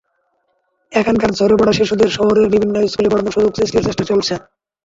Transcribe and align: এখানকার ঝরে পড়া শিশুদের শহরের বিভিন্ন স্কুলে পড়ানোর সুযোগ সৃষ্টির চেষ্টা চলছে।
এখানকার 0.91 1.31
ঝরে 1.37 1.55
পড়া 1.57 1.73
শিশুদের 1.73 2.09
শহরের 2.09 2.47
বিভিন্ন 2.53 2.75
স্কুলে 2.87 3.09
পড়ানোর 3.11 3.35
সুযোগ 3.35 3.51
সৃষ্টির 3.57 3.85
চেষ্টা 3.87 4.03
চলছে। 4.09 4.33